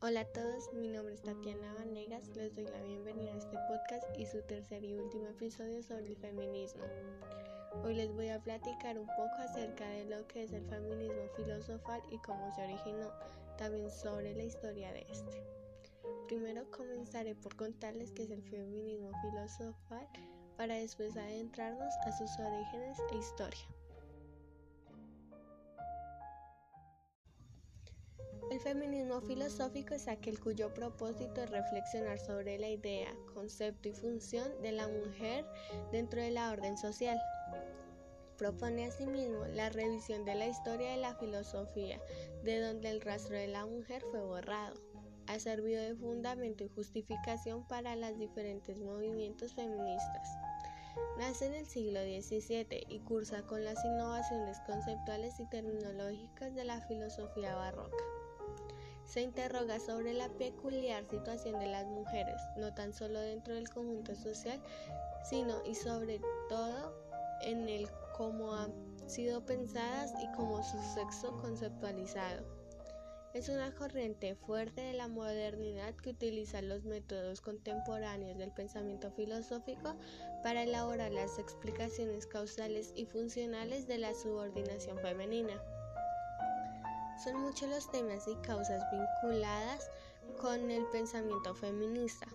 Hola 0.00 0.20
a 0.20 0.24
todos, 0.32 0.72
mi 0.72 0.88
nombre 0.88 1.12
es 1.12 1.20
Tatiana 1.20 1.74
Vanegas, 1.74 2.26
les 2.28 2.56
doy 2.56 2.64
la 2.64 2.80
bienvenida 2.82 3.34
a 3.34 3.36
este 3.36 3.58
podcast 3.68 4.06
y 4.18 4.24
su 4.24 4.40
tercer 4.46 4.82
y 4.82 4.94
último 4.94 5.26
episodio 5.26 5.82
sobre 5.82 6.06
el 6.06 6.16
feminismo. 6.16 6.82
Hoy 7.84 7.96
les 7.96 8.10
voy 8.14 8.30
a 8.30 8.42
platicar 8.42 8.98
un 8.98 9.06
poco 9.08 9.34
acerca 9.40 9.86
de 9.90 10.06
lo 10.06 10.26
que 10.26 10.44
es 10.44 10.54
el 10.54 10.64
feminismo 10.70 11.28
filosofal 11.36 12.00
y 12.10 12.16
cómo 12.20 12.50
se 12.54 12.62
originó, 12.62 13.12
también 13.58 13.90
sobre 13.90 14.34
la 14.34 14.44
historia 14.44 14.90
de 14.94 15.06
este. 15.10 15.44
Primero 16.28 16.64
comenzaré 16.70 17.34
por 17.34 17.56
contarles 17.56 18.10
qué 18.12 18.22
es 18.22 18.30
el 18.30 18.42
feminismo 18.42 19.10
filosofal 19.20 20.08
para 20.56 20.76
después 20.76 21.14
adentrarnos 21.14 21.92
a 22.06 22.12
sus 22.12 22.30
orígenes 22.38 22.96
e 23.12 23.16
historia. 23.18 23.79
El 28.60 28.74
feminismo 28.74 29.22
filosófico 29.22 29.94
es 29.94 30.06
aquel 30.06 30.38
cuyo 30.38 30.74
propósito 30.74 31.42
es 31.42 31.48
reflexionar 31.48 32.18
sobre 32.18 32.58
la 32.58 32.68
idea, 32.68 33.08
concepto 33.32 33.88
y 33.88 33.92
función 33.92 34.52
de 34.60 34.72
la 34.72 34.86
mujer 34.86 35.46
dentro 35.90 36.20
de 36.20 36.30
la 36.30 36.50
orden 36.50 36.76
social. 36.76 37.18
Propone 38.36 38.84
asimismo 38.84 39.46
la 39.46 39.70
revisión 39.70 40.26
de 40.26 40.34
la 40.34 40.46
historia 40.46 40.90
de 40.90 40.98
la 40.98 41.14
filosofía, 41.14 42.02
de 42.44 42.60
donde 42.60 42.90
el 42.90 43.00
rastro 43.00 43.34
de 43.34 43.48
la 43.48 43.64
mujer 43.64 44.04
fue 44.10 44.20
borrado. 44.20 44.78
Ha 45.26 45.38
servido 45.38 45.82
de 45.82 45.94
fundamento 45.94 46.62
y 46.62 46.68
justificación 46.68 47.66
para 47.66 47.96
los 47.96 48.18
diferentes 48.18 48.76
movimientos 48.76 49.54
feministas. 49.54 50.36
Nace 51.16 51.46
en 51.46 51.54
el 51.54 51.66
siglo 51.66 52.00
XVII 52.00 52.84
y 52.90 53.00
cursa 53.00 53.42
con 53.46 53.64
las 53.64 53.82
innovaciones 53.86 54.60
conceptuales 54.66 55.40
y 55.40 55.48
terminológicas 55.48 56.54
de 56.54 56.64
la 56.64 56.82
filosofía 56.82 57.54
barroca 57.54 58.04
se 59.04 59.22
interroga 59.22 59.80
sobre 59.80 60.12
la 60.12 60.28
peculiar 60.28 61.04
situación 61.10 61.58
de 61.58 61.66
las 61.66 61.86
mujeres, 61.86 62.40
no 62.56 62.72
tan 62.74 62.92
solo 62.92 63.20
dentro 63.20 63.54
del 63.54 63.68
conjunto 63.68 64.14
social, 64.14 64.62
sino 65.24 65.64
y 65.64 65.74
sobre 65.74 66.20
todo 66.48 66.94
en 67.42 67.68
el 67.68 67.88
cómo 68.16 68.54
han 68.54 68.72
sido 69.06 69.44
pensadas 69.44 70.12
y 70.22 70.30
cómo 70.36 70.62
su 70.62 70.78
sexo 70.94 71.36
conceptualizado. 71.38 72.44
Es 73.32 73.48
una 73.48 73.72
corriente 73.74 74.34
fuerte 74.34 74.80
de 74.80 74.92
la 74.92 75.06
modernidad 75.06 75.94
que 75.94 76.10
utiliza 76.10 76.62
los 76.62 76.84
métodos 76.84 77.40
contemporáneos 77.40 78.36
del 78.36 78.50
pensamiento 78.50 79.12
filosófico 79.12 79.96
para 80.42 80.64
elaborar 80.64 81.12
las 81.12 81.38
explicaciones 81.38 82.26
causales 82.26 82.92
y 82.96 83.06
funcionales 83.06 83.86
de 83.86 83.98
la 83.98 84.14
subordinación 84.14 84.98
femenina. 84.98 85.62
Son 87.22 87.38
muchos 87.42 87.68
los 87.68 87.90
temas 87.90 88.26
y 88.26 88.34
causas 88.36 88.82
vinculadas 88.90 89.90
con 90.40 90.70
el 90.70 90.86
pensamiento 90.86 91.54
feminista. 91.54 92.26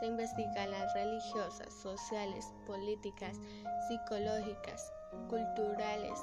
Se 0.00 0.06
investigan 0.06 0.72
las 0.72 0.92
religiosas, 0.94 1.72
sociales, 1.72 2.52
políticas, 2.66 3.38
psicológicas, 3.86 4.92
culturales, 5.28 6.18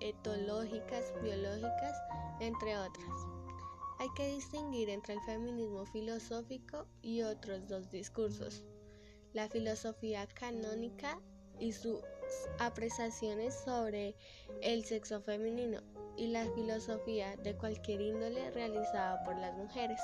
etológicas, 0.00 1.12
biológicas, 1.22 1.96
entre 2.40 2.78
otras. 2.78 3.26
Hay 3.98 4.08
que 4.16 4.28
distinguir 4.28 4.88
entre 4.88 5.14
el 5.14 5.20
feminismo 5.22 5.84
filosófico 5.84 6.86
y 7.02 7.20
otros 7.20 7.68
dos 7.68 7.90
discursos, 7.90 8.64
la 9.34 9.48
filosofía 9.50 10.26
canónica 10.26 11.20
y 11.58 11.72
sus 11.72 12.00
apreciaciones 12.58 13.54
sobre 13.54 14.14
el 14.62 14.84
sexo 14.84 15.20
femenino 15.20 15.80
y 16.16 16.28
la 16.28 16.44
filosofía 16.54 17.36
de 17.36 17.56
cualquier 17.56 18.00
índole 18.00 18.50
realizada 18.50 19.22
por 19.24 19.36
las 19.36 19.54
mujeres. 19.56 20.00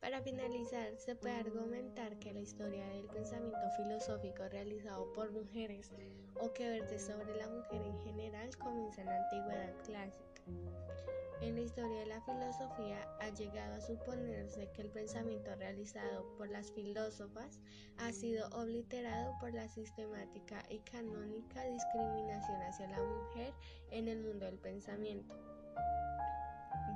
Para 0.00 0.22
finalizar, 0.22 0.96
se 0.96 1.16
puede 1.16 1.34
argumentar 1.34 2.18
que 2.18 2.32
la 2.32 2.40
historia 2.40 2.86
del 2.88 3.06
pensamiento 3.06 3.70
filosófico 3.76 4.48
realizado 4.48 5.12
por 5.12 5.30
mujeres 5.32 5.92
o 6.40 6.52
que 6.52 6.68
verte 6.68 6.98
sobre 6.98 7.36
la 7.36 7.48
mujer 7.48 7.82
en 7.82 7.98
general 8.00 8.56
comienza 8.56 9.00
en 9.00 9.06
la 9.08 9.24
antigüedad 9.24 9.74
clásica. 9.84 11.17
En 11.40 11.54
la 11.54 11.60
historia 11.60 12.00
de 12.00 12.06
la 12.06 12.20
filosofía 12.22 13.08
ha 13.20 13.28
llegado 13.30 13.76
a 13.76 13.80
suponerse 13.80 14.68
que 14.72 14.82
el 14.82 14.90
pensamiento 14.90 15.54
realizado 15.54 16.26
por 16.36 16.50
las 16.50 16.72
filósofas 16.72 17.60
ha 17.98 18.12
sido 18.12 18.48
obliterado 18.48 19.38
por 19.38 19.54
la 19.54 19.68
sistemática 19.68 20.64
y 20.68 20.78
canónica 20.80 21.62
discriminación 21.64 22.60
hacia 22.62 22.88
la 22.88 23.00
mujer 23.00 23.54
en 23.92 24.08
el 24.08 24.20
mundo 24.20 24.46
del 24.46 24.58
pensamiento. 24.58 25.36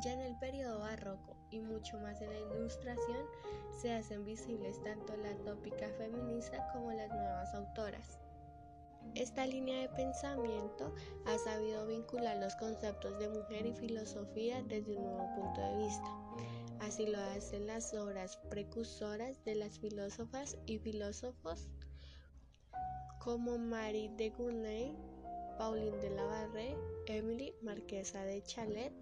Ya 0.02 0.14
en 0.14 0.20
el 0.20 0.36
periodo 0.38 0.80
barroco 0.80 1.36
y 1.52 1.60
mucho 1.60 2.00
más 2.00 2.20
en 2.20 2.30
la 2.30 2.56
ilustración 2.56 3.24
se 3.80 3.92
hacen 3.92 4.24
visibles 4.24 4.82
tanto 4.82 5.16
la 5.18 5.36
tópica 5.44 5.88
feminista 5.98 6.68
como 6.72 6.90
las 6.90 7.10
nuevas 7.10 7.54
autoras. 7.54 8.18
Esta 9.14 9.46
línea 9.46 9.80
de 9.80 9.88
pensamiento 9.90 10.94
ha 11.26 11.38
sabido 11.38 11.86
vincular 11.86 12.38
los 12.38 12.56
conceptos 12.56 13.18
de 13.18 13.28
mujer 13.28 13.66
y 13.66 13.74
filosofía 13.74 14.62
desde 14.62 14.96
un 14.96 15.04
nuevo 15.04 15.34
punto 15.34 15.60
de 15.60 15.76
vista. 15.76 16.22
Así 16.80 17.06
lo 17.06 17.18
hacen 17.18 17.66
las 17.66 17.94
obras 17.94 18.36
precursoras 18.48 19.44
de 19.44 19.54
las 19.54 19.78
filósofas 19.78 20.56
y 20.66 20.78
filósofos 20.78 21.68
como 23.20 23.56
Marie 23.56 24.10
de 24.16 24.30
Gournay, 24.30 24.96
Pauline 25.56 25.96
de 25.98 26.10
la 26.10 26.24
Barre, 26.24 26.76
Emily 27.06 27.54
Marquesa 27.62 28.24
de 28.24 28.42
Chalet, 28.42 28.92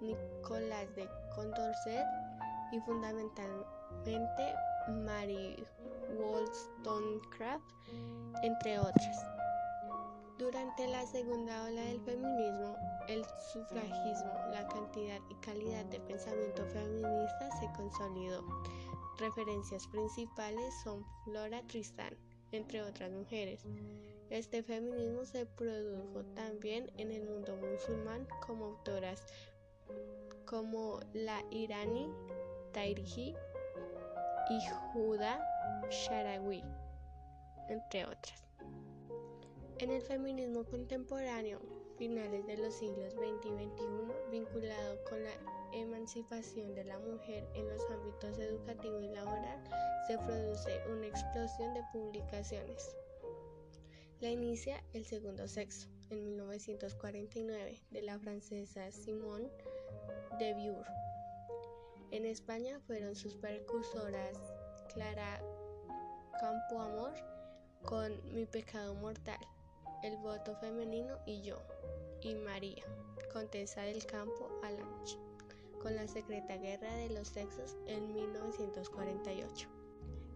Nicolás 0.00 0.94
de 0.94 1.08
Condorcet 1.34 2.06
y 2.70 2.80
fundamentalmente 2.80 4.54
Mary 4.88 5.56
Wollstonecraft, 6.16 7.64
entre 8.42 8.78
otras. 8.78 9.33
Durante 10.38 10.88
la 10.88 11.06
segunda 11.06 11.64
ola 11.64 11.80
del 11.82 12.00
feminismo, 12.00 12.76
el 13.08 13.24
sufragismo, 13.52 14.32
la 14.50 14.66
cantidad 14.66 15.20
y 15.30 15.34
calidad 15.36 15.84
de 15.84 16.00
pensamiento 16.00 16.66
feminista 16.66 17.50
se 17.60 17.70
consolidó. 17.76 18.44
Referencias 19.18 19.86
principales 19.86 20.74
son 20.82 21.06
Flora 21.22 21.62
Tristán, 21.68 22.16
entre 22.50 22.82
otras 22.82 23.12
mujeres. 23.12 23.64
Este 24.28 24.64
feminismo 24.64 25.24
se 25.24 25.46
produjo 25.46 26.24
también 26.34 26.90
en 26.96 27.12
el 27.12 27.22
mundo 27.22 27.56
musulmán 27.56 28.26
como 28.44 28.64
autoras 28.64 29.24
como 30.46 30.98
la 31.12 31.44
Irani 31.50 32.10
Tairihi 32.72 33.36
y 34.50 34.60
Juda 34.92 35.40
Sharawi, 35.90 36.64
entre 37.68 38.04
otras. 38.04 38.44
En 39.80 39.90
el 39.90 40.02
feminismo 40.02 40.64
contemporáneo, 40.64 41.58
finales 41.98 42.46
de 42.46 42.56
los 42.58 42.74
siglos 42.74 43.12
XX 43.14 43.46
y 43.46 43.48
XXI, 43.48 44.30
vinculado 44.30 45.04
con 45.10 45.22
la 45.22 45.32
emancipación 45.72 46.74
de 46.76 46.84
la 46.84 46.98
mujer 47.00 47.44
en 47.54 47.68
los 47.68 47.82
ámbitos 47.90 48.38
educativo 48.38 49.00
y 49.00 49.08
laboral, 49.08 49.64
se 50.06 50.16
produce 50.18 50.80
una 50.88 51.08
explosión 51.08 51.74
de 51.74 51.82
publicaciones. 51.92 52.96
La 54.20 54.30
inicia 54.30 54.80
El 54.92 55.04
Segundo 55.04 55.48
Sexo, 55.48 55.88
en 56.10 56.24
1949, 56.24 57.82
de 57.90 58.02
la 58.02 58.16
francesa 58.20 58.92
Simone 58.92 59.50
de 60.38 60.54
Beauvoir. 60.54 60.86
En 62.12 62.26
España 62.26 62.78
fueron 62.86 63.16
sus 63.16 63.34
precursoras 63.34 64.38
Clara 64.94 65.42
Campoamor 66.38 67.14
con 67.82 68.12
Mi 68.32 68.46
pecado 68.46 68.94
mortal 68.94 69.38
el 70.04 70.18
voto 70.18 70.54
femenino 70.56 71.16
y 71.24 71.40
yo, 71.40 71.56
y 72.20 72.34
María, 72.34 72.84
Contesa 73.32 73.80
del 73.80 74.04
Campo 74.04 74.50
Alange, 74.62 75.18
con 75.80 75.96
la 75.96 76.06
Secreta 76.06 76.58
Guerra 76.58 76.94
de 76.96 77.08
los 77.08 77.28
Sexos 77.28 77.78
en 77.86 78.12
1948. 78.12 79.66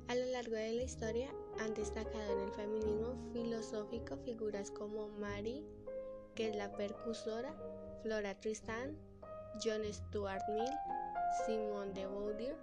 A 0.08 0.14
lo 0.14 0.24
largo 0.24 0.54
de 0.54 0.72
la 0.72 0.82
historia 0.82 1.28
han 1.60 1.74
destacado 1.74 2.32
en 2.32 2.40
el 2.40 2.52
feminismo 2.52 3.14
filosófico 3.34 4.16
figuras 4.16 4.70
como 4.70 5.08
Marie, 5.08 5.62
que 6.34 6.48
es 6.48 6.56
la 6.56 6.72
percusora, 6.72 7.54
Flora 8.02 8.40
Tristan, 8.40 8.96
John 9.62 9.82
Stuart 9.92 10.48
Mill, 10.48 10.72
Simone 11.44 11.92
de 11.92 12.06
Beauvoir, 12.06 12.56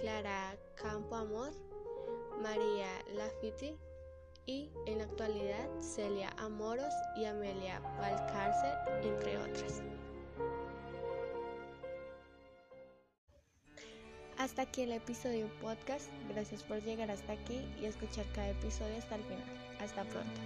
Clara 0.00 0.58
Campo 0.74 1.14
Amor, 1.14 1.52
María 2.42 2.88
Lafitte, 3.14 3.78
y 4.46 4.70
en 4.86 4.98
la 4.98 5.04
actualidad 5.04 5.68
Celia 5.80 6.30
Amoros 6.38 6.92
y 7.16 7.24
Amelia 7.24 7.80
Valcárcel, 7.98 8.74
entre 9.02 9.38
otras. 9.38 9.82
Hasta 14.38 14.62
aquí 14.62 14.82
el 14.82 14.92
episodio 14.92 15.48
podcast. 15.60 16.10
Gracias 16.28 16.62
por 16.62 16.82
llegar 16.82 17.10
hasta 17.10 17.32
aquí 17.32 17.64
y 17.80 17.86
escuchar 17.86 18.26
cada 18.34 18.50
episodio 18.50 18.98
hasta 18.98 19.14
el 19.14 19.22
final. 19.22 19.78
Hasta 19.80 20.04
pronto. 20.04 20.40